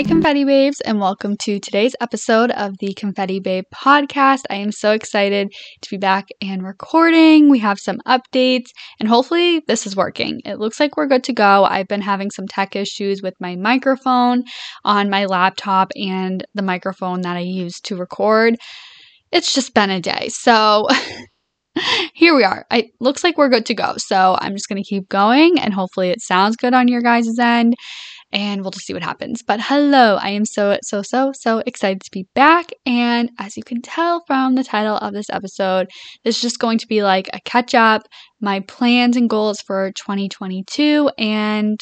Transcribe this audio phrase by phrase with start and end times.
[0.00, 4.44] Hi, Confetti Babes, and welcome to today's episode of the Confetti Babe podcast.
[4.48, 7.50] I am so excited to be back and recording.
[7.50, 8.68] We have some updates,
[8.98, 10.40] and hopefully, this is working.
[10.46, 11.64] It looks like we're good to go.
[11.64, 14.44] I've been having some tech issues with my microphone
[14.86, 18.56] on my laptop and the microphone that I use to record.
[19.32, 20.28] It's just been a day.
[20.30, 20.88] So,
[22.14, 22.64] here we are.
[22.70, 23.96] It looks like we're good to go.
[23.98, 27.38] So, I'm just going to keep going, and hopefully, it sounds good on your guys'
[27.38, 27.74] end
[28.32, 29.42] and we'll just see what happens.
[29.42, 32.70] But hello, I am so, so, so, so excited to be back.
[32.86, 35.88] And as you can tell from the title of this episode,
[36.24, 38.02] this is just going to be like a catch up,
[38.40, 41.80] my plans and goals for 2022, and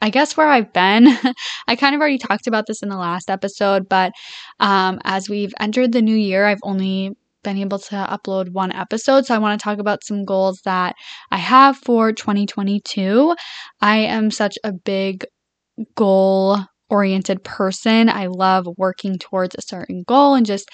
[0.00, 1.08] I guess where I've been.
[1.68, 4.12] I kind of already talked about this in the last episode, but
[4.60, 9.26] um, as we've entered the new year, I've only been able to upload one episode.
[9.26, 10.96] So I want to talk about some goals that
[11.30, 13.36] I have for 2022.
[13.80, 15.26] I am such a big
[15.94, 16.58] goal
[16.90, 18.08] oriented person.
[18.08, 20.68] I love working towards a certain goal and just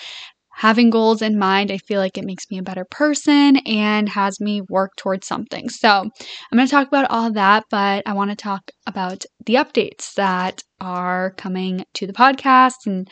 [0.52, 1.70] having goals in mind.
[1.70, 5.68] I feel like it makes me a better person and has me work towards something.
[5.70, 9.54] So, I'm going to talk about all that, but I want to talk about the
[9.54, 13.08] updates that are coming to the podcast and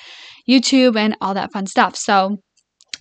[0.48, 1.97] YouTube and all that fun stuff.
[1.97, 2.36] So,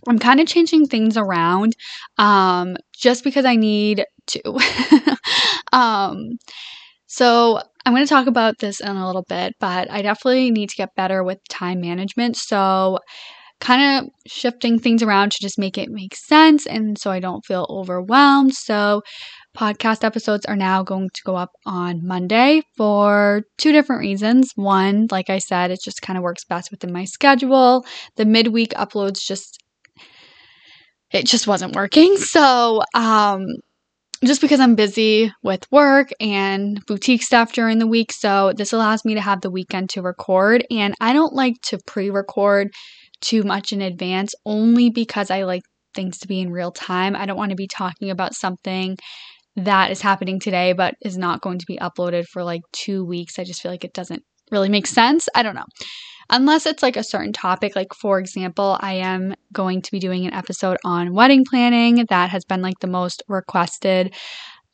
[0.08, 1.76] I'm kind of changing things around
[2.18, 5.18] um, just because I need to.
[5.74, 6.38] um,
[7.08, 10.68] so, I'm going to talk about this in a little bit, but I definitely need
[10.72, 12.36] to get better with time management.
[12.36, 13.00] So,
[13.62, 17.46] kind of shifting things around to just make it make sense and so I don't
[17.46, 18.56] feel overwhelmed.
[18.56, 19.04] So,
[19.58, 24.52] podcast episodes are now going to go up on Monday for two different reasons.
[24.56, 27.86] One, like I said, it just kind of works best within my schedule.
[28.18, 29.64] The midweek uploads just
[31.12, 32.18] it just wasn't working.
[32.18, 33.46] So, um
[34.24, 38.12] just because I'm busy with work and boutique stuff during the week.
[38.12, 40.66] So, this allows me to have the weekend to record.
[40.72, 42.72] And I don't like to pre record
[43.22, 45.64] too much in advance only because I like
[45.96, 47.16] things to be in real time.
[47.16, 48.98] I don't want to be talking about something
[49.56, 53.40] that is happening today but is not going to be uploaded for like two weeks.
[53.40, 54.22] I just feel like it doesn't
[54.52, 55.28] really make sense.
[55.34, 55.66] I don't know
[56.30, 57.76] unless it's like a certain topic.
[57.76, 62.30] Like, for example, I am going to be doing an episode on wedding planning that
[62.30, 64.14] has been like the most requested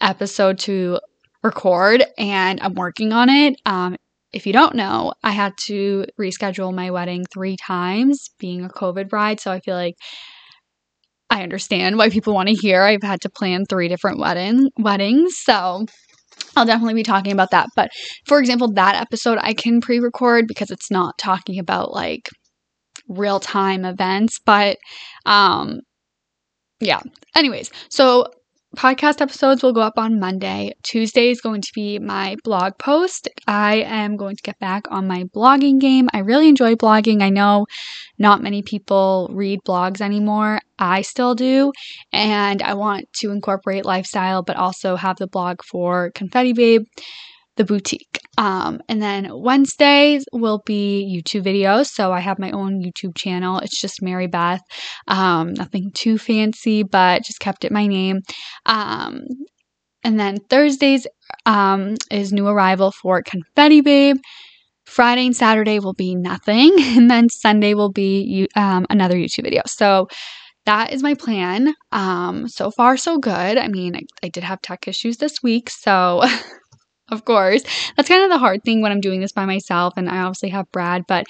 [0.02, 1.00] episode to
[1.44, 3.60] record, and I'm working on it.
[3.66, 3.96] Um,
[4.32, 9.08] if you don't know, I had to reschedule my wedding three times being a COVID
[9.08, 9.40] bride.
[9.40, 9.96] So I feel like
[11.30, 12.82] I understand why people want to hear.
[12.82, 15.34] I've had to plan three different wedding weddings.
[15.38, 15.86] So
[16.56, 17.70] I'll definitely be talking about that.
[17.76, 17.92] But
[18.26, 22.30] for example, that episode I can pre record because it's not talking about like
[23.08, 24.40] real time events.
[24.46, 24.78] But
[25.26, 25.82] um,
[26.80, 27.02] yeah.
[27.36, 28.28] Anyways, so
[28.76, 30.74] podcast episodes will go up on Monday.
[30.84, 33.30] Tuesday is going to be my blog post.
[33.48, 36.10] I am going to get back on my blogging game.
[36.14, 37.22] I really enjoy blogging.
[37.22, 37.68] I know
[38.18, 40.60] not many people read blogs anymore.
[40.80, 41.72] I still do.
[42.12, 46.86] And I want to incorporate lifestyle, but also have the blog for Confetti Babe
[47.56, 48.20] the boutique.
[48.38, 51.88] Um, and then Wednesdays will be YouTube videos.
[51.88, 53.60] So I have my own YouTube channel.
[53.60, 54.62] It's just Mary Beth.
[55.08, 58.22] Um, nothing too fancy, but just kept it my name.
[58.66, 59.22] Um,
[60.04, 61.08] and then Thursdays
[61.46, 64.18] um, is new arrival for Confetti Babe.
[64.86, 66.74] Friday and Saturday will be nothing.
[66.98, 69.62] And then Sunday will be um, another YouTube video.
[69.66, 70.08] So
[70.66, 71.74] that is my plan.
[71.92, 73.58] Um, so far, so good.
[73.58, 75.70] I mean, I, I did have tech issues this week.
[75.70, 76.22] So
[77.14, 77.64] of course.
[77.96, 79.94] That's kind of the hard thing when I'm doing this by myself.
[79.96, 81.26] And I obviously have Brad, but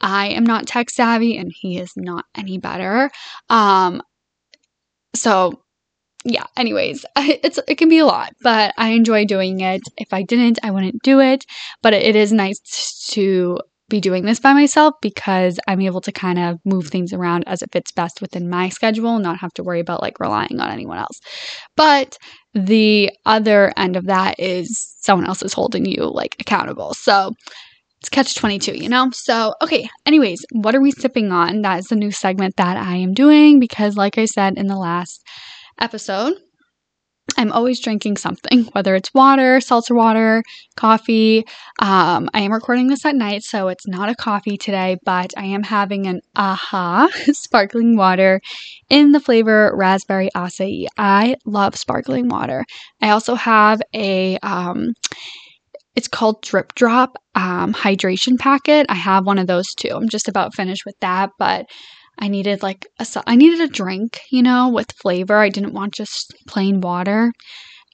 [0.00, 3.10] I am not tech savvy and he is not any better.
[3.48, 4.02] Um,
[5.14, 5.62] so
[6.24, 9.82] yeah, anyways, it's it can be a lot, but I enjoy doing it.
[9.96, 11.44] If I didn't, I wouldn't do it,
[11.82, 12.60] but it is nice
[13.10, 17.44] to be doing this by myself because I'm able to kind of move things around
[17.46, 20.70] as it fits best within my schedule, not have to worry about like relying on
[20.70, 21.20] anyone else.
[21.74, 22.18] But
[22.54, 26.94] the other end of that is someone else is holding you like accountable.
[26.94, 27.32] So
[28.00, 29.10] it's catch 22, you know?
[29.12, 31.62] So, okay, anyways, what are we sipping on?
[31.62, 34.76] That is the new segment that I am doing because, like I said in the
[34.76, 35.22] last
[35.80, 36.34] episode,
[37.36, 40.42] I'm always drinking something, whether it's water, seltzer water,
[40.76, 41.44] coffee.
[41.78, 45.44] Um, I am recording this at night, so it's not a coffee today, but I
[45.44, 48.40] am having an aha sparkling water
[48.88, 50.86] in the flavor raspberry acai.
[50.96, 52.64] I love sparkling water.
[53.02, 54.94] I also have a um,
[55.94, 58.86] it's called Drip Drop um, hydration packet.
[58.88, 59.90] I have one of those too.
[59.92, 61.66] I'm just about finished with that, but
[62.18, 65.36] I needed like a I needed a drink, you know, with flavor.
[65.36, 67.32] I didn't want just plain water.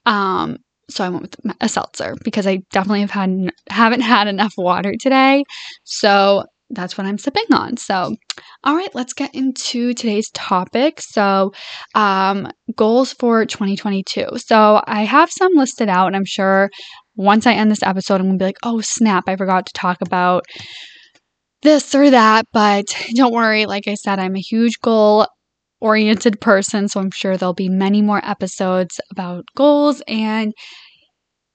[0.05, 0.57] Um
[0.89, 4.93] so I went with a seltzer because I definitely have had haven't had enough water
[4.99, 5.43] today.
[5.83, 7.77] So that's what I'm sipping on.
[7.77, 8.15] So,
[8.63, 10.99] all right, let's get into today's topic.
[10.99, 11.51] So,
[11.93, 14.25] um, goals for 2022.
[14.37, 16.69] So, I have some listed out, and I'm sure
[17.15, 20.01] once I end this episode, I'm gonna be like, oh snap, I forgot to talk
[20.01, 20.43] about
[21.65, 22.45] this or that.
[22.53, 22.85] But
[23.15, 25.27] don't worry, like I said, I'm a huge goal
[25.81, 30.53] oriented person, so I'm sure there'll be many more episodes about goals and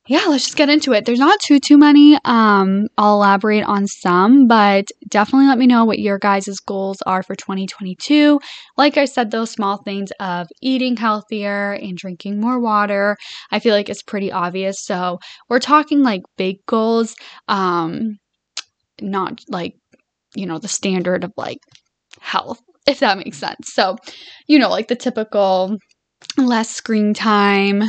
[0.08, 1.04] yeah, let's just get into it.
[1.04, 2.18] There's not too too many.
[2.24, 7.22] Um, I'll elaborate on some, but definitely let me know what your guys' goals are
[7.22, 8.40] for 2022.
[8.76, 13.16] Like I said, those small things of eating healthier and drinking more water,
[13.52, 14.84] I feel like it's pretty obvious.
[14.84, 17.14] So we're talking like big goals,
[17.46, 18.18] um,
[19.00, 19.74] not like
[20.34, 21.58] you know the standard of like
[22.20, 23.72] health, if that makes sense.
[23.72, 23.96] So,
[24.46, 25.78] you know, like the typical
[26.38, 27.82] less screen time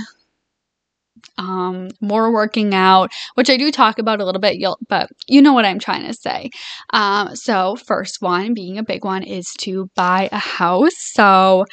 [1.38, 5.54] um, more working out, which I do talk about a little bit, but you know
[5.54, 6.50] what I'm trying to say.
[6.94, 10.96] Um, so, first one, being a big one, is to buy a house.
[10.98, 11.66] So,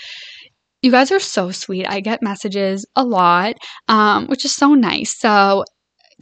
[0.82, 1.86] you guys are so sweet.
[1.88, 3.56] I get messages a lot,
[3.88, 5.18] um, which is so nice.
[5.18, 5.64] So,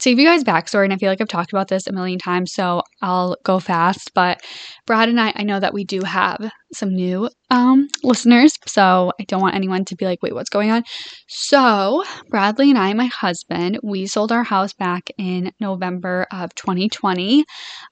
[0.01, 2.19] to give you guys backstory, and I feel like I've talked about this a million
[2.19, 4.13] times, so I'll go fast.
[4.15, 4.41] But
[4.87, 9.25] Brad and I, I know that we do have some new um, listeners, so I
[9.25, 10.85] don't want anyone to be like, wait, what's going on?
[11.29, 17.45] So, Bradley and I, my husband, we sold our house back in November of 2020,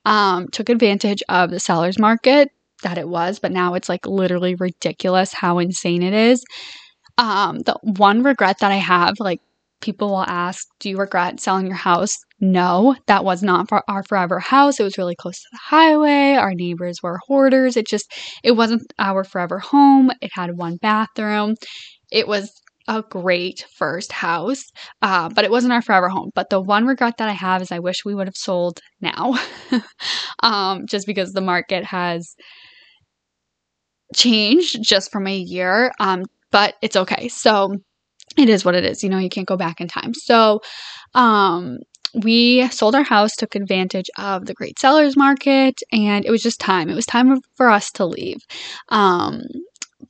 [0.04, 2.50] um, took advantage of the seller's market
[2.82, 6.44] that it was, but now it's like literally ridiculous how insane it is.
[7.16, 9.40] Um, the one regret that I have, like
[9.84, 12.16] people will ask, Do you regret selling your house?
[12.40, 14.80] No, that was not for our forever house.
[14.80, 16.32] It was really close to the highway.
[16.32, 17.76] Our neighbors were hoarders.
[17.76, 18.10] It just,
[18.42, 20.10] it wasn't our forever home.
[20.22, 21.54] It had one bathroom.
[22.10, 22.50] It was
[22.88, 24.62] a great first house,
[25.02, 26.30] uh, but it wasn't our forever home.
[26.34, 29.38] But the one regret that I have is I wish we would have sold now,
[30.42, 32.34] um, just because the market has
[34.14, 35.92] changed just from a year.
[36.00, 37.28] Um, but it's okay.
[37.28, 37.76] So
[38.36, 39.02] it is what it is.
[39.02, 40.14] You know, you can't go back in time.
[40.14, 40.60] So,
[41.14, 41.78] um,
[42.14, 46.60] we sold our house, took advantage of the great sellers market, and it was just
[46.60, 46.88] time.
[46.88, 48.38] It was time for us to leave.
[48.88, 49.42] Um,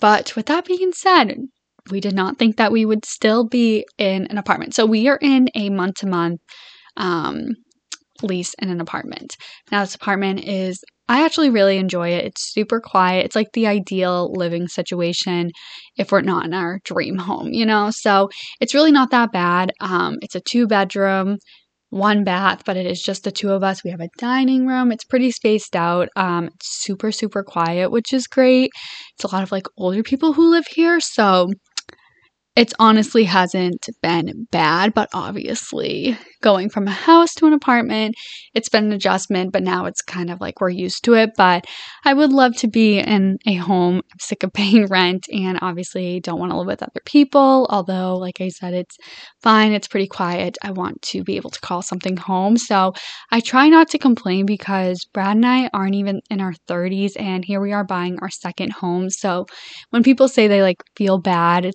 [0.01, 1.37] but with that being said,
[1.91, 4.75] we did not think that we would still be in an apartment.
[4.75, 6.41] So we are in a month to month
[8.23, 9.37] lease in an apartment.
[9.71, 12.25] Now, this apartment is I actually really enjoy it.
[12.25, 13.27] It's super quiet.
[13.27, 15.51] It's like the ideal living situation
[15.97, 17.91] if we're not in our dream home, you know?
[17.91, 18.31] So
[18.61, 19.73] it's really not that bad.
[19.81, 21.39] Um, it's a two bedroom,
[21.91, 23.85] one bath, but it is just the two of us.
[23.85, 24.91] We have a dining room.
[24.91, 26.09] It's pretty spaced out.
[26.17, 28.71] Um, it's super, super quiet, which is great.
[29.17, 31.01] It's a lot of like older people who live here.
[31.01, 31.51] So
[32.57, 38.15] it's honestly hasn't been bad, but obviously going from a house to an apartment,
[38.55, 41.31] it's been an adjustment, but now it's kind of like we're used to it.
[41.37, 41.67] But
[42.05, 43.97] I would love to be in a home.
[43.97, 47.67] I'm sick of paying rent and obviously don't want to live with other people.
[47.71, 48.97] Although, like I said, it's
[49.43, 50.57] fine, it's pretty quiet.
[50.63, 52.57] I want to be able to call something home.
[52.57, 52.93] So
[53.33, 57.45] I try not to complain because Brad and I aren't even in our 30s and
[57.45, 59.11] here we are buying our second home.
[59.11, 59.47] So
[59.91, 61.73] when people say they like feel bad,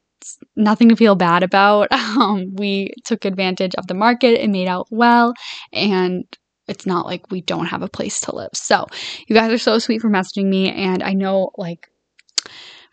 [0.55, 1.89] nothing to feel bad about.
[2.19, 5.33] Um, we took advantage of the market and made out well,
[5.71, 6.25] and
[6.67, 8.49] it's not like we don't have a place to live.
[8.55, 8.87] So,
[9.27, 11.87] you guys are so sweet for messaging me, and I know like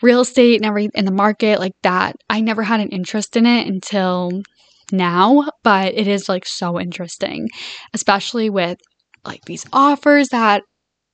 [0.03, 2.17] real estate and every in the market like that.
[2.29, 4.43] I never had an interest in it until
[4.93, 7.49] now, but it is like so interesting,
[7.95, 8.79] especially with
[9.25, 10.63] like these offers that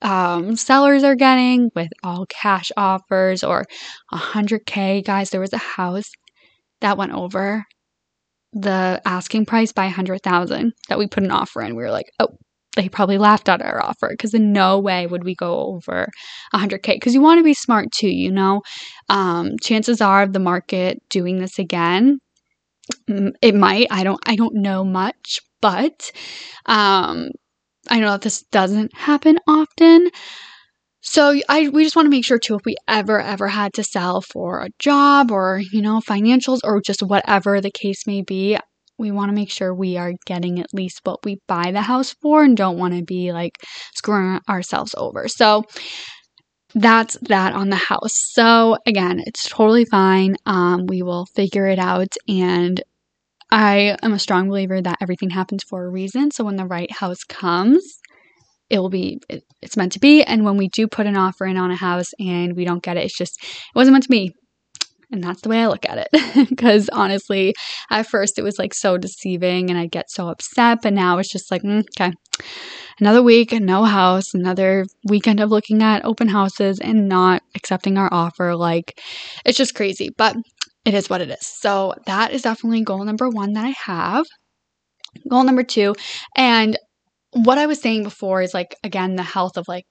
[0.03, 3.65] um, sellers are getting with all cash offers or
[4.13, 5.03] 100K.
[5.03, 6.11] Guys, there was a house
[6.81, 7.65] that went over
[8.53, 11.75] the asking price by 100,000 that we put an offer in.
[11.75, 12.37] We were like, oh,
[12.75, 16.07] they probably laughed at our offer because in no way would we go over
[16.55, 18.61] 100k because you want to be smart too you know
[19.09, 22.19] um, chances are of the market doing this again
[23.07, 26.11] it might i don't i don't know much but
[26.65, 27.29] um,
[27.89, 30.09] I know that this doesn't happen often.
[31.01, 33.83] So I we just want to make sure too if we ever ever had to
[33.83, 38.57] sell for a job or, you know, financials or just whatever the case may be,
[38.97, 42.15] we want to make sure we are getting at least what we buy the house
[42.21, 43.57] for and don't want to be like
[43.95, 45.27] screwing ourselves over.
[45.27, 45.63] So
[46.75, 48.13] that's that on the house.
[48.31, 50.35] So again, it's totally fine.
[50.45, 52.81] Um, we will figure it out and
[53.53, 56.31] I am a strong believer that everything happens for a reason.
[56.31, 57.99] So when the right house comes,
[58.71, 60.23] it will be it, it's meant to be.
[60.23, 62.97] And when we do put an offer in on a house and we don't get
[62.97, 64.33] it, it's just it wasn't meant to be.
[65.11, 66.49] And that's the way I look at it.
[66.49, 67.53] Because honestly,
[67.91, 70.79] at first it was like so deceiving and I get so upset.
[70.81, 72.13] But now it's just like, mm, okay,
[72.99, 78.09] another week no house, another weekend of looking at open houses and not accepting our
[78.11, 78.55] offer.
[78.55, 78.99] Like,
[79.45, 80.09] it's just crazy.
[80.17, 80.37] But
[80.85, 81.45] it is what it is.
[81.45, 84.25] So that is definitely goal number one that I have.
[85.29, 85.95] Goal number two,
[86.35, 86.77] and
[87.31, 89.85] what I was saying before is like, again, the health of like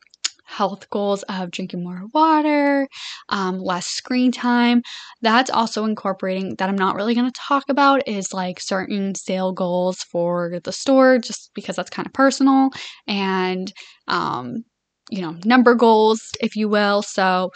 [0.44, 2.86] health goals of drinking more water,
[3.30, 4.82] um, less screen time.
[5.22, 9.52] That's also incorporating that I'm not really going to talk about is like certain sale
[9.52, 12.70] goals for the store, just because that's kind of personal
[13.06, 13.72] and,
[14.08, 14.64] um,
[15.10, 17.02] you know, number goals, if you will.
[17.02, 17.50] So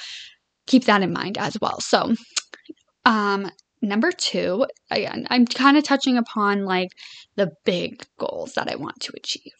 [0.67, 1.81] keep that in mind as well.
[1.81, 2.15] So,
[3.07, 6.91] um, number two, again, I'm kind of touching upon like
[7.37, 9.53] the big goals that I want to achieve.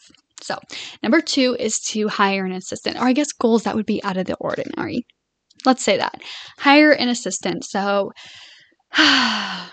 [0.43, 0.59] So,
[1.03, 4.19] number two is to hire an assistant, or I guess goals that would be out
[4.19, 5.07] of the ordinary.
[5.65, 6.21] Let's say that.
[6.59, 7.65] Hire an assistant.
[7.65, 8.13] So,
[8.93, 9.71] I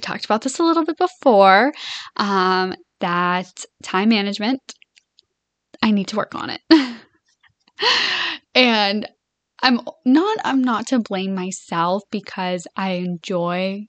[0.00, 1.72] talked about this a little bit before
[2.16, 4.60] um, that time management,
[5.82, 6.60] I need to work on it.
[8.54, 9.06] and
[9.64, 13.86] I'm not I'm not to blame myself because I enjoy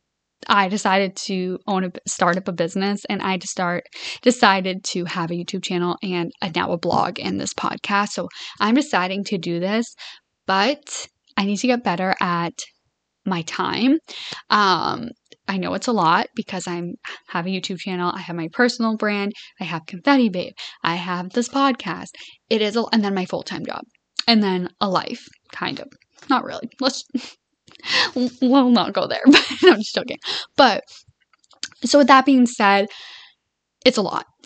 [0.48, 3.84] I decided to own a start up a business and I just start
[4.22, 8.10] decided to have a YouTube channel and now a blog and this podcast.
[8.10, 8.30] So
[8.62, 9.94] I'm deciding to do this,
[10.46, 12.54] but I need to get better at
[13.26, 14.00] my time.
[14.50, 15.10] Um,
[15.48, 16.94] I know it's a lot because I'm
[17.28, 20.54] have a YouTube channel, I have my personal brand, I have Confetti Babe,
[20.84, 22.12] I have this podcast.
[22.50, 23.84] It is a, and then my full-time job.
[24.28, 25.88] And then a life, kind of.
[26.30, 26.70] Not really.
[26.80, 27.04] Let's
[28.42, 30.18] we'll not go there, but no, I'm just joking.
[30.56, 30.84] But
[31.84, 32.88] so with that being said,
[33.86, 34.26] it's a lot.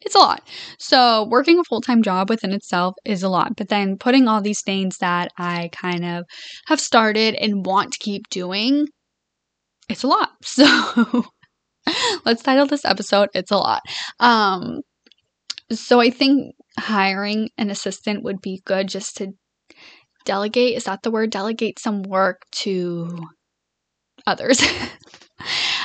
[0.00, 0.46] it's a lot.
[0.78, 4.62] So working a full-time job within itself is a lot, but then putting all these
[4.62, 6.24] things that I kind of
[6.66, 8.88] have started and want to keep doing,
[9.88, 10.30] it's a lot.
[10.42, 11.24] So
[12.24, 13.82] let's title this episode It's a Lot.
[14.20, 14.82] Um
[15.70, 19.28] so I think hiring an assistant would be good just to
[20.24, 21.30] delegate is that the word?
[21.30, 23.26] Delegate some work to
[24.26, 24.62] others.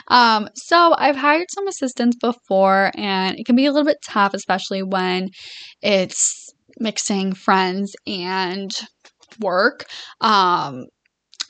[0.09, 4.33] Um, so i've hired some assistants before and it can be a little bit tough
[4.33, 5.29] especially when
[5.81, 6.47] it's
[6.79, 8.71] mixing friends and
[9.39, 9.85] work.
[10.21, 10.85] Um,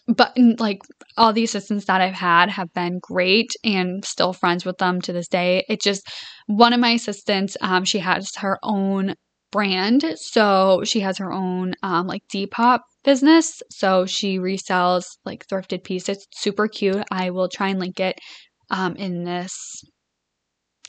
[0.07, 0.79] but like
[1.17, 5.11] all the assistants that I've had have been great and still friends with them to
[5.13, 5.65] this day.
[5.67, 6.07] It just
[6.45, 9.15] one of my assistants, um, she has her own
[9.51, 10.03] brand.
[10.17, 13.61] So she has her own um, like Depop business.
[13.69, 16.27] So she resells like thrifted pieces.
[16.31, 17.03] Super cute.
[17.11, 18.19] I will try and link it
[18.69, 19.83] um, in this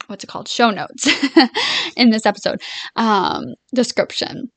[0.07, 1.07] what's it called show notes
[1.97, 2.61] in this episode
[2.97, 4.51] um, description.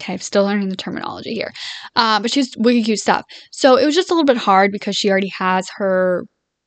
[0.00, 1.52] Okay, I'm still learning the terminology here.
[1.94, 3.24] Uh, but she's wicked cute stuff.
[3.50, 6.24] So it was just a little bit hard because she already has her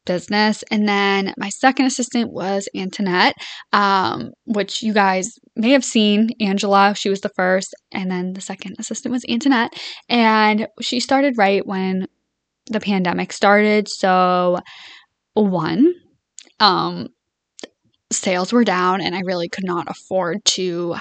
[0.10, 0.64] business.
[0.72, 3.36] And then my second assistant was Antoinette,
[3.72, 6.32] um, which you guys may have seen.
[6.42, 7.76] Angela, she was the first.
[7.92, 9.72] And then the second assistant was Antoinette.
[10.10, 12.08] And she started right when
[12.72, 13.88] the pandemic started.
[13.88, 14.58] So,
[15.36, 15.94] one,
[16.60, 17.10] um,
[18.12, 20.96] sales were down and I really could not afford to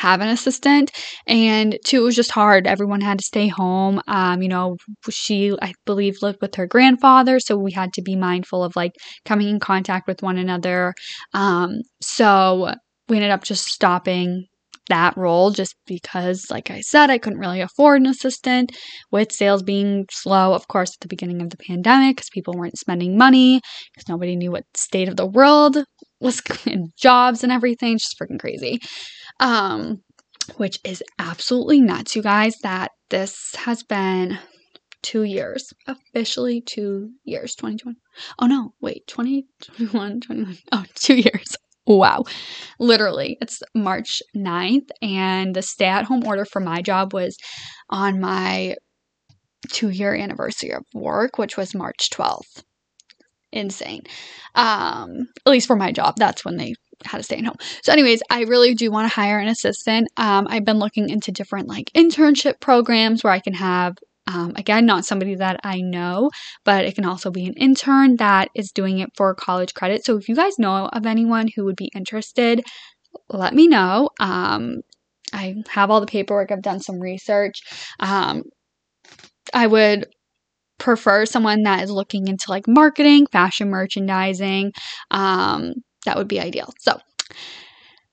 [0.00, 0.90] have an assistant.
[1.26, 2.66] And two, it was just hard.
[2.66, 4.00] Everyone had to stay home.
[4.08, 4.76] Um, you know,
[5.10, 8.92] she, I believe, lived with her grandfather, so we had to be mindful of like
[9.24, 10.94] coming in contact with one another.
[11.34, 12.72] Um, so
[13.08, 14.46] we ended up just stopping
[14.88, 18.72] that role just because, like I said, I couldn't really afford an assistant
[19.12, 22.78] with sales being slow, of course, at the beginning of the pandemic because people weren't
[22.78, 23.60] spending money
[23.94, 25.76] because nobody knew what state of the world
[26.20, 27.94] was in jobs and everything.
[27.94, 28.80] It's just freaking crazy
[29.40, 30.02] um,
[30.56, 34.38] which is absolutely nuts, you guys, that this has been
[35.02, 37.98] two years, officially two years, 2020.
[38.38, 41.56] Oh no, wait, 2021, 21, oh, two years.
[41.86, 42.24] Wow.
[42.78, 47.36] Literally, it's March 9th, and the stay at home order for my job was
[47.88, 48.76] on my
[49.70, 52.62] two year anniversary of work, which was March 12th.
[53.52, 54.02] Insane.
[54.54, 57.56] Um, at least for my job, that's when they how to stay at home.
[57.82, 60.08] So, anyways, I really do want to hire an assistant.
[60.16, 64.86] Um, I've been looking into different like internship programs where I can have, um, again,
[64.86, 66.30] not somebody that I know,
[66.64, 70.04] but it can also be an intern that is doing it for college credit.
[70.04, 72.62] So, if you guys know of anyone who would be interested,
[73.28, 74.10] let me know.
[74.20, 74.82] Um,
[75.32, 77.62] I have all the paperwork, I've done some research.
[78.00, 78.42] Um,
[79.54, 80.06] I would
[80.78, 84.72] prefer someone that is looking into like marketing, fashion merchandising,
[85.10, 85.74] um,
[86.06, 86.72] that would be ideal.
[86.78, 86.98] So,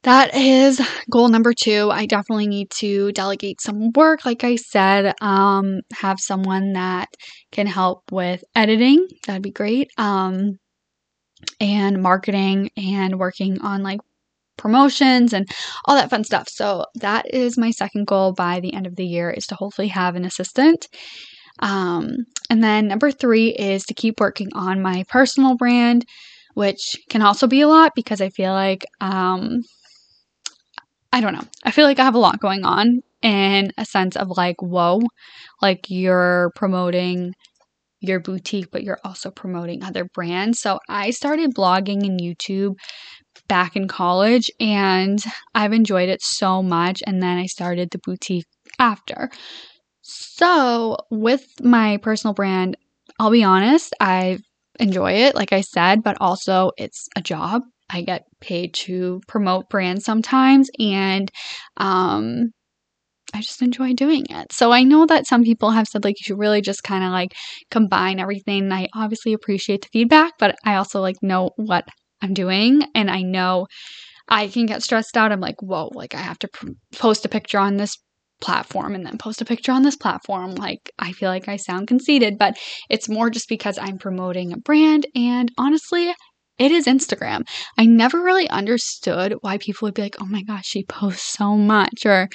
[0.03, 0.79] that is
[1.11, 1.89] goal number two.
[1.91, 7.09] I definitely need to delegate some work, like I said, um, have someone that
[7.51, 9.07] can help with editing.
[9.25, 9.89] That'd be great.
[9.97, 10.59] Um,
[11.59, 13.99] and marketing and working on like
[14.57, 15.47] promotions and
[15.85, 16.47] all that fun stuff.
[16.49, 19.89] So that is my second goal by the end of the year is to hopefully
[19.89, 20.87] have an assistant.
[21.59, 26.05] Um, and then number three is to keep working on my personal brand,
[26.57, 29.61] which can also be a lot because I feel like um,
[31.13, 31.43] I don't know.
[31.63, 35.01] I feel like I have a lot going on in a sense of like, whoa,
[35.61, 37.35] like you're promoting
[37.99, 40.59] your boutique, but you're also promoting other brands.
[40.59, 42.73] So I started blogging and YouTube
[43.47, 45.19] back in college and
[45.53, 47.03] I've enjoyed it so much.
[47.05, 48.47] And then I started the boutique
[48.79, 49.29] after.
[50.01, 52.77] So with my personal brand,
[53.19, 54.39] I'll be honest, I
[54.79, 57.63] enjoy it, like I said, but also it's a job.
[57.89, 61.31] I get paid to promote brands sometimes, and
[61.77, 62.51] um,
[63.33, 64.51] I just enjoy doing it.
[64.51, 67.11] So I know that some people have said like you should really just kind of
[67.11, 67.33] like
[67.71, 68.71] combine everything.
[68.71, 71.85] I obviously appreciate the feedback, but I also like know what
[72.21, 73.67] I'm doing and I know
[74.29, 75.31] I can get stressed out.
[75.31, 76.49] I'm like, whoa, like I have to
[76.95, 77.97] post a picture on this
[78.41, 80.55] platform and then post a picture on this platform.
[80.55, 82.57] Like I feel like I sound conceited, but
[82.89, 86.13] it's more just because I'm promoting a brand and honestly,
[86.57, 87.47] it is Instagram.
[87.77, 91.55] I never really understood why people would be like, oh my gosh, she posts so
[91.55, 92.29] much or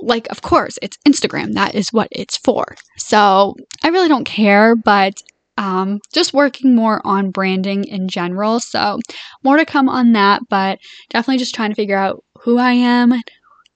[0.00, 1.52] like, of course, it's Instagram.
[1.52, 2.64] That is what it's for.
[2.98, 5.14] So I really don't care, but
[5.58, 8.58] um, just working more on branding in general.
[8.58, 8.98] So
[9.44, 10.78] more to come on that, but
[11.10, 13.12] definitely just trying to figure out who I am,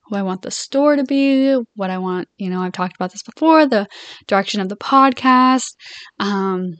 [0.08, 3.12] who I want the store to be, what I want, you know, I've talked about
[3.12, 3.86] this before, the
[4.26, 5.74] direction of the podcast.
[6.18, 6.74] Um,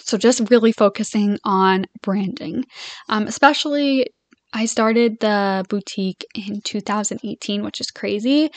[0.00, 2.64] so just really focusing on branding,
[3.08, 4.06] um, especially
[4.52, 8.50] I started the boutique in 2018, which is crazy.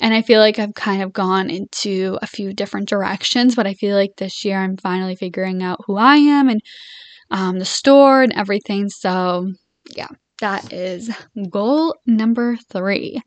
[0.00, 3.74] And I feel like I've kind of gone into a few different directions, but I
[3.74, 6.60] feel like this year I'm finally figuring out who I am and
[7.30, 8.88] um, the store and everything.
[8.88, 9.52] So,
[9.94, 10.08] yeah,
[10.40, 11.10] that is
[11.50, 13.20] goal number three.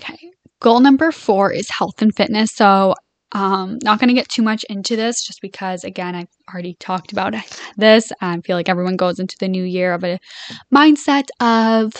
[0.00, 2.52] Okay, goal number four is health and fitness.
[2.52, 2.94] So,
[3.32, 7.12] um, not going to get too much into this just because, again, I've already talked
[7.12, 7.34] about
[7.76, 8.12] this.
[8.20, 10.18] I feel like everyone goes into the new year of a
[10.74, 11.92] mindset of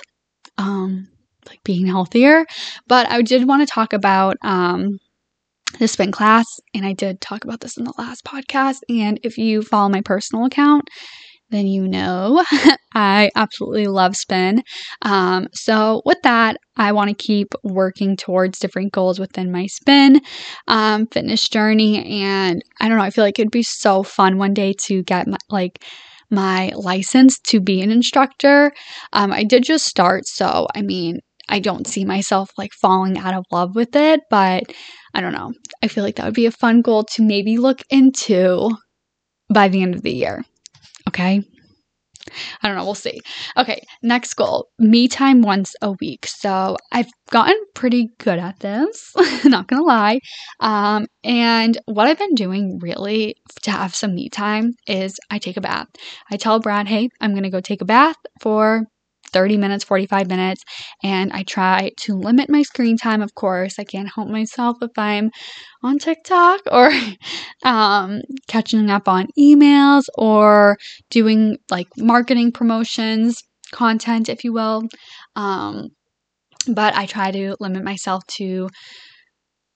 [0.59, 1.09] um,
[1.49, 2.47] like being healthier.
[2.87, 4.99] But I did want to talk about um,
[5.79, 8.79] the spin class, and I did talk about this in the last podcast.
[8.88, 10.88] And if you follow my personal account,
[11.51, 12.45] then you know
[12.95, 14.63] I absolutely love spin.
[15.03, 20.21] Um, so, with that, I want to keep working towards different goals within my spin
[20.69, 22.23] um, fitness journey.
[22.23, 25.29] And I don't know, I feel like it'd be so fun one day to get
[25.29, 25.85] my, like,
[26.31, 28.73] my license to be an instructor.
[29.13, 33.35] Um, I did just start, so I mean, I don't see myself like falling out
[33.35, 34.63] of love with it, but
[35.15, 35.53] I don't know.
[35.83, 38.71] I feel like that would be a fun goal to maybe look into
[39.53, 40.45] by the end of the year.
[41.21, 41.43] Okay.
[42.63, 42.85] I don't know.
[42.85, 43.21] We'll see.
[43.57, 43.83] Okay.
[44.03, 46.27] Next goal me time once a week.
[46.27, 49.13] So I've gotten pretty good at this,
[49.45, 50.21] not to lie.
[50.61, 55.57] Um, and what I've been doing really to have some me time is I take
[55.57, 55.89] a bath.
[56.31, 58.85] I tell Brad, hey, I'm to go take a bath for
[59.33, 60.62] 30 minutes, 45 minutes,
[61.03, 63.23] and I try to limit my screen time.
[63.23, 65.31] Of course, I can't help myself if I'm
[65.83, 66.90] on TikTok or
[67.64, 70.77] um, catching up on emails or
[71.11, 74.83] doing like marketing promotions, content, if you will.
[75.37, 75.88] Um,
[76.66, 78.69] but I try to limit myself to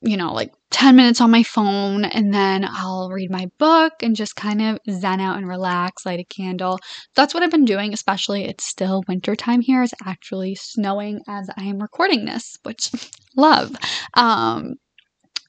[0.05, 4.15] you know, like 10 minutes on my phone and then I'll read my book and
[4.15, 6.79] just kind of zen out and relax, light a candle.
[7.15, 9.83] That's what I've been doing, especially it's still wintertime here.
[9.83, 12.91] It's actually snowing as I am recording this, which
[13.37, 13.75] love.
[14.15, 14.75] Um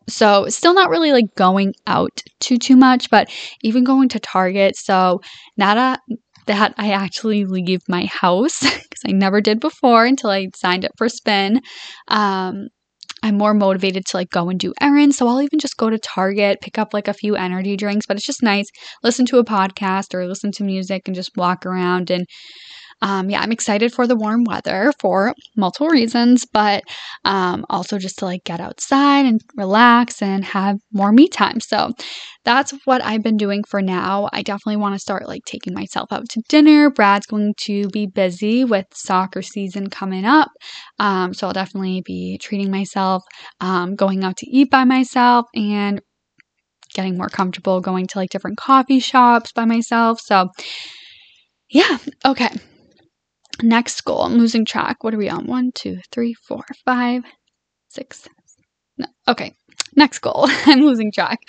[0.07, 3.29] so still not really like going out too too much, but
[3.61, 4.75] even going to Target.
[4.77, 5.21] So
[5.57, 5.97] Nada
[6.45, 10.91] that I actually leave my house because I never did before until I signed up
[10.97, 11.61] for Spin.
[12.07, 12.67] Um,
[13.25, 15.17] I'm more motivated to like go and do errands.
[15.17, 18.17] So I'll even just go to Target, pick up like a few energy drinks, but
[18.17, 18.67] it's just nice.
[19.01, 22.27] Listen to a podcast or listen to music and just walk around and
[23.01, 26.83] um, yeah, I'm excited for the warm weather for multiple reasons, but
[27.25, 31.59] um, also just to like get outside and relax and have more me time.
[31.59, 31.91] So
[32.45, 34.29] that's what I've been doing for now.
[34.31, 36.89] I definitely want to start like taking myself out to dinner.
[36.89, 40.49] Brad's going to be busy with soccer season coming up.
[40.97, 43.23] Um, so I'll definitely be treating myself,
[43.59, 46.01] um, going out to eat by myself, and
[46.93, 50.21] getting more comfortable going to like different coffee shops by myself.
[50.21, 50.49] So,
[51.69, 52.49] yeah, okay.
[53.61, 55.03] Next goal, I'm losing track.
[55.03, 55.47] What are we on?
[55.47, 57.23] One, two, three, four, five,
[57.89, 58.27] six.
[58.97, 59.07] No.
[59.27, 59.53] Okay.
[59.97, 61.39] Next goal, I'm losing track,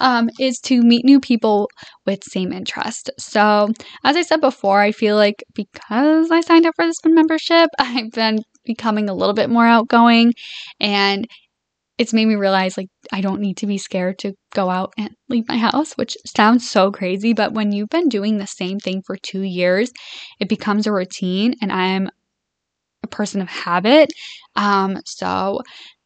[0.00, 1.68] um, is to meet new people
[2.04, 3.10] with same interest.
[3.18, 3.68] So,
[4.04, 8.12] as I said before, I feel like because I signed up for this membership, I've
[8.12, 10.34] been becoming a little bit more outgoing
[10.80, 11.26] and
[11.98, 15.10] it's made me realize like I don't need to be scared to go out and
[15.28, 19.02] leave my house, which sounds so crazy, but when you've been doing the same thing
[19.06, 19.92] for 2 years,
[20.40, 22.10] it becomes a routine and I'm
[23.04, 24.12] a person of habit.
[24.56, 25.60] Um so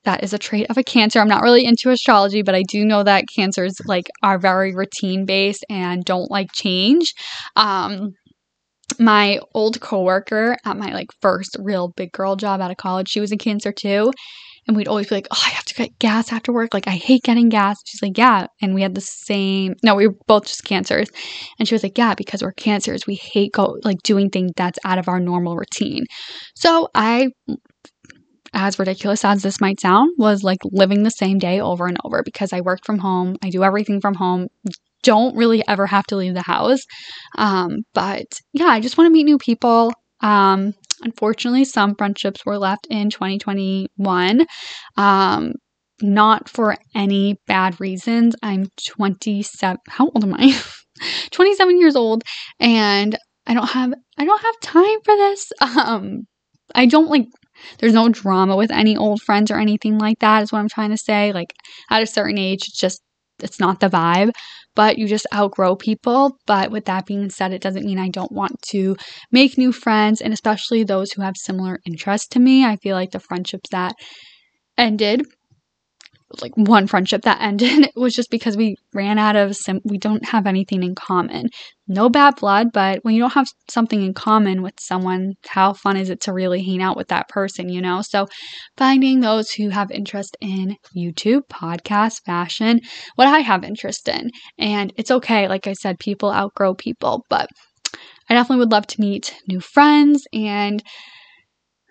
[0.04, 1.20] that is a trait of a cancer.
[1.20, 5.26] I'm not really into astrology, but I do know that cancers like are very routine
[5.26, 7.14] based and don't like change.
[7.56, 8.12] Um
[8.98, 13.20] my old coworker at my like first real big girl job out of college, she
[13.20, 14.12] was a cancer too.
[14.70, 16.72] And we'd always be like, oh, I have to get gas after work.
[16.72, 17.76] Like, I hate getting gas.
[17.84, 18.46] She's like, yeah.
[18.62, 21.08] And we had the same, no, we were both just cancers.
[21.58, 23.04] And she was like, yeah, because we're cancers.
[23.04, 26.04] We hate go like doing things that's out of our normal routine.
[26.54, 27.30] So I
[28.54, 32.22] as ridiculous as this might sound, was like living the same day over and over
[32.22, 33.34] because I worked from home.
[33.42, 34.46] I do everything from home.
[35.02, 36.80] Don't really ever have to leave the house.
[37.36, 39.92] Um, but yeah, I just want to meet new people.
[40.20, 44.46] Um, unfortunately, some friendships were left in 2021.
[44.96, 45.54] Um,
[46.02, 48.34] not for any bad reasons.
[48.42, 49.78] I'm 27.
[49.88, 50.58] How old am I?
[51.30, 52.22] 27 years old
[52.58, 55.52] and I don't have I don't have time for this.
[55.62, 56.26] Um
[56.74, 57.26] I don't like
[57.78, 60.90] there's no drama with any old friends or anything like that, is what I'm trying
[60.90, 61.32] to say.
[61.32, 61.52] Like,
[61.90, 63.02] at a certain age, it's just,
[63.42, 64.30] it's not the vibe,
[64.74, 66.36] but you just outgrow people.
[66.46, 68.96] But with that being said, it doesn't mean I don't want to
[69.30, 72.64] make new friends, and especially those who have similar interests to me.
[72.64, 73.94] I feel like the friendships that
[74.78, 75.26] ended
[76.40, 79.98] like one friendship that ended it was just because we ran out of some we
[79.98, 81.48] don't have anything in common.
[81.88, 85.96] No bad blood but when you don't have something in common with someone how fun
[85.96, 88.02] is it to really hang out with that person you know?
[88.02, 88.28] So
[88.76, 92.80] finding those who have interest in youtube podcast fashion
[93.16, 94.30] what i have interest in.
[94.58, 97.48] And it's okay like i said people outgrow people but
[98.28, 100.82] i definitely would love to meet new friends and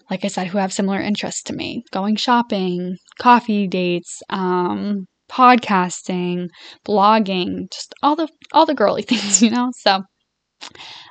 [0.10, 6.48] like I said, who have similar interests to me going shopping, coffee dates, um, podcasting,
[6.88, 9.72] blogging, just all the all the girly things, you know?
[9.76, 10.02] So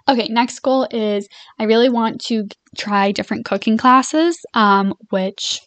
[0.08, 2.44] okay, next goal is I really want to
[2.76, 5.60] try different cooking classes, um, which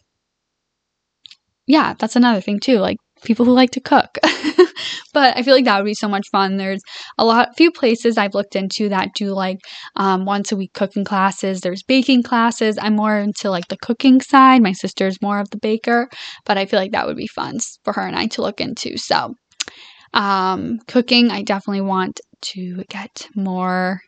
[1.66, 2.78] yeah, that's another thing too.
[2.78, 4.18] Like people who like to cook.
[5.14, 6.56] but I feel like that would be so much fun.
[6.56, 6.82] There's
[7.18, 9.58] a lot, few places I've looked into that do like
[9.96, 11.60] um, once a week cooking classes.
[11.60, 12.78] There's baking classes.
[12.80, 14.62] I'm more into like the cooking side.
[14.62, 16.08] My sister's more of the baker,
[16.44, 18.96] but I feel like that would be fun for her and I to look into.
[18.96, 19.34] So,
[20.14, 24.00] um, cooking, I definitely want to get more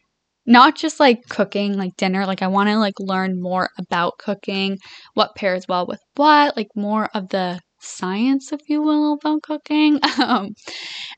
[0.47, 4.77] not just like cooking like dinner like i want to like learn more about cooking
[5.15, 10.01] what pairs well with what like more of the science, if you will, about cooking.
[10.19, 10.55] Um,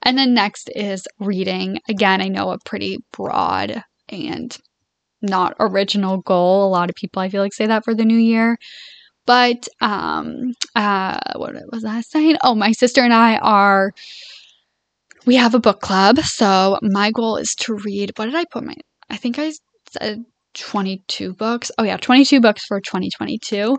[0.02, 1.78] and then next is reading.
[1.88, 4.56] Again, I know a pretty broad and
[5.22, 6.66] not original goal.
[6.66, 8.56] A lot of people I feel like say that for the new year.
[9.26, 12.36] But um uh what was I saying?
[12.42, 13.92] Oh, my sister and I are
[15.26, 16.18] we have a book club.
[16.20, 18.74] So my goal is to read what did I put my
[19.10, 19.52] I think I
[19.90, 20.24] said
[20.54, 21.70] 22 books.
[21.78, 23.76] Oh yeah, 22 books for 2022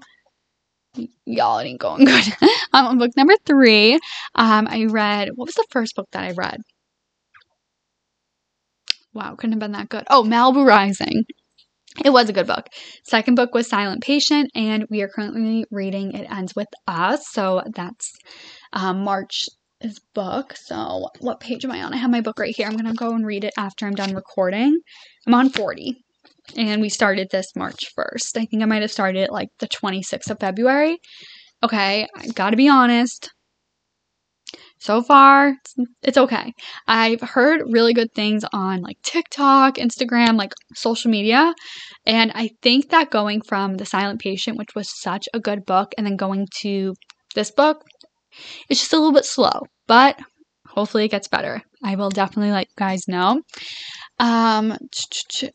[1.26, 2.26] y'all, it ain't going good.
[2.74, 3.96] I'm on book number three.
[4.36, 6.62] Um, I read, what was the first book that I read?
[9.14, 10.06] Wow, couldn't have been that good.
[10.10, 11.24] Oh, Malibu Rising.
[12.06, 12.68] It was a good book.
[13.04, 17.28] Second book was Silent Patient, and we are currently reading It Ends With Us.
[17.30, 18.14] So that's
[18.74, 19.50] um, March's
[20.14, 20.56] book.
[20.56, 21.94] So what page am I on?
[21.94, 22.68] I have my book right here.
[22.68, 24.78] I'm going to go and read it after I'm done recording.
[25.26, 25.98] I'm on 40
[26.56, 28.38] and we started this March 1st.
[28.38, 30.98] I think I might have started like the 26th of February.
[31.64, 33.30] Okay, I gotta be honest.
[34.80, 36.54] So far, it's, it's okay.
[36.88, 41.54] I've heard really good things on like TikTok, Instagram, like social media.
[42.06, 45.94] And I think that going from The Silent Patient, which was such a good book,
[45.98, 46.94] and then going to
[47.34, 47.84] this book,
[48.70, 50.20] it's just a little bit slow, but
[50.68, 51.62] hopefully it gets better.
[51.84, 53.42] I will definitely let you guys know.
[54.20, 54.76] Um,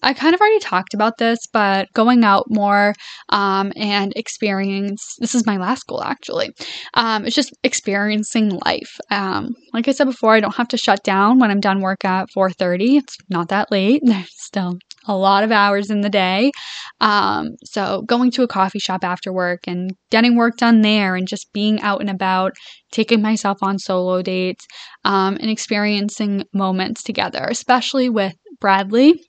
[0.02, 2.94] I kind of already talked about this, but going out more
[3.30, 6.50] um, and experience this is my last goal actually.
[6.94, 8.96] Um, it's just experiencing life.
[9.10, 12.04] Um, like I said before, I don't have to shut down when I'm done work
[12.04, 12.98] at 4:30.
[12.98, 14.02] It's not that late.
[14.06, 16.52] There's still a lot of hours in the day.
[17.00, 21.26] Um, so going to a coffee shop after work and getting work done there and
[21.26, 22.52] just being out and about,
[22.92, 24.64] taking myself on solo dates,
[25.04, 29.20] um, and experiencing moments together, especially with Bradley.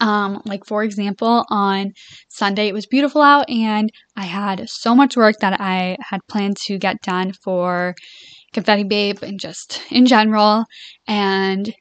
[0.00, 1.92] Um, like for example, on
[2.28, 6.58] Sunday it was beautiful out and I had so much work that I had planned
[6.66, 7.94] to get done for
[8.52, 10.66] Confetti Babe and just in general.
[11.06, 11.74] And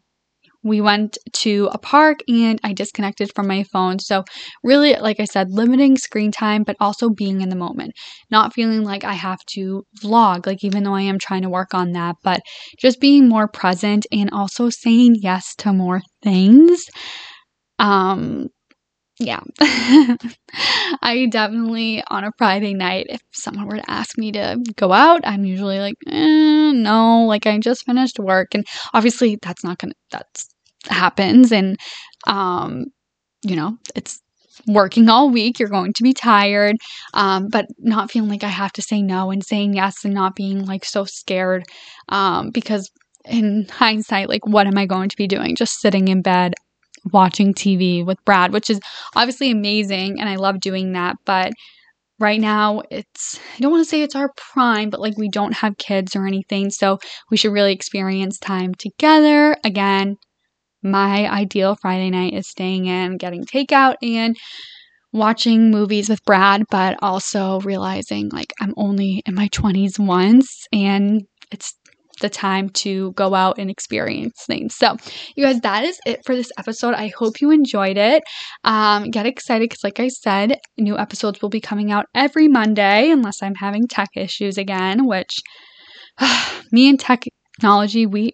[0.68, 4.00] we went to a park and I disconnected from my phone.
[4.00, 4.24] So,
[4.64, 7.94] really, like I said, limiting screen time, but also being in the moment,
[8.32, 11.74] not feeling like I have to vlog, like, even though I am trying to work
[11.74, 12.42] on that, but
[12.80, 16.86] just being more present and also saying yes to more things.
[17.80, 18.48] Um,
[19.20, 19.42] yeah.
[21.02, 25.22] I definitely, on a Friday night, if someone were to ask me to go out,
[25.24, 28.50] I'm usually like, eh, no, like I just finished work.
[28.54, 30.48] And obviously, that's not gonna, that's
[30.90, 31.52] happens.
[31.52, 31.78] And,
[32.26, 32.86] um,
[33.44, 34.20] you know, it's
[34.68, 35.60] working all week.
[35.60, 36.76] You're going to be tired,
[37.14, 40.36] um, but not feeling like I have to say no and saying yes and not
[40.36, 41.64] being like so scared.
[42.10, 42.90] Um, because
[43.26, 45.56] in hindsight, like, what am I going to be doing?
[45.56, 46.54] Just sitting in bed
[47.14, 48.80] watching TV with Brad, which is
[49.16, 51.54] obviously amazing and I love doing that, but
[52.20, 55.54] right now it's I don't want to say it's our prime, but like we don't
[55.54, 59.56] have kids or anything, so we should really experience time together.
[59.64, 60.18] Again,
[60.84, 64.36] my ideal Friday night is staying in, getting takeout and
[65.14, 71.24] watching movies with Brad, but also realizing like I'm only in my 20s once and
[71.52, 71.74] it's
[72.20, 74.76] the time to go out and experience things.
[74.76, 74.98] So,
[75.36, 76.96] you guys, that is it for this episode.
[76.96, 78.24] I hope you enjoyed it.
[78.64, 83.12] Um, get excited because, like I said, new episodes will be coming out every Monday
[83.12, 85.42] unless I'm having tech issues again, which
[86.72, 88.34] me and technology, we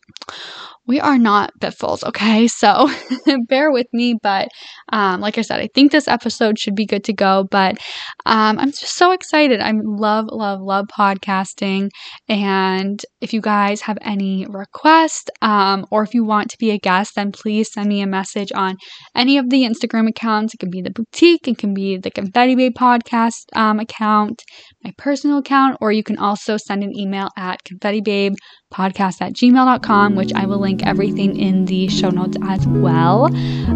[0.86, 2.48] we are not Bitfuls, okay?
[2.48, 2.90] So
[3.48, 4.16] bear with me.
[4.22, 4.50] But
[4.92, 7.48] um, like I said, I think this episode should be good to go.
[7.50, 7.78] But
[8.26, 9.62] um, I'm just so excited.
[9.62, 11.90] I love, love, love podcasting.
[12.28, 16.78] And if you guys have any requests um, or if you want to be a
[16.78, 18.76] guest, then please send me a message on
[19.16, 20.54] any of the Instagram accounts.
[20.54, 24.44] It can be the boutique, it can be the Confetti Babe podcast um, account,
[24.84, 28.36] my personal account, or you can also send an email at confettibabe
[28.74, 33.26] podcast at gmail.com, which I will link everything in the show notes as well.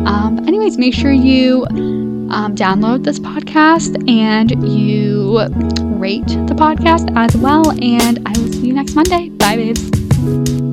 [0.08, 5.40] Um, anyways, make sure you um, download this podcast and you
[6.00, 7.72] rate the podcast as well.
[7.72, 9.30] And I will see you next Monday.
[9.30, 10.67] Bye, babes.